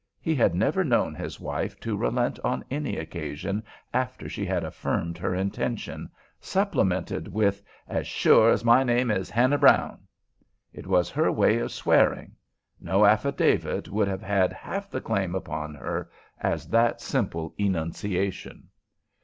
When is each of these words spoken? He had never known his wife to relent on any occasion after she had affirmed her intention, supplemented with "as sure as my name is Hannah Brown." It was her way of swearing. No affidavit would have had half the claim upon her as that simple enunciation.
He 0.19 0.33
had 0.33 0.55
never 0.55 0.83
known 0.83 1.13
his 1.13 1.39
wife 1.39 1.79
to 1.81 1.95
relent 1.95 2.39
on 2.43 2.65
any 2.71 2.97
occasion 2.97 3.61
after 3.93 4.27
she 4.27 4.47
had 4.47 4.63
affirmed 4.63 5.15
her 5.19 5.35
intention, 5.35 6.09
supplemented 6.39 7.27
with 7.27 7.61
"as 7.87 8.07
sure 8.07 8.49
as 8.49 8.65
my 8.65 8.83
name 8.83 9.11
is 9.11 9.29
Hannah 9.29 9.59
Brown." 9.59 10.07
It 10.73 10.87
was 10.87 11.11
her 11.11 11.31
way 11.31 11.59
of 11.59 11.71
swearing. 11.71 12.31
No 12.79 13.05
affidavit 13.05 13.89
would 13.89 14.07
have 14.07 14.23
had 14.23 14.51
half 14.53 14.89
the 14.89 15.01
claim 15.01 15.35
upon 15.35 15.75
her 15.75 16.09
as 16.39 16.69
that 16.69 16.99
simple 16.99 17.53
enunciation. 17.59 18.69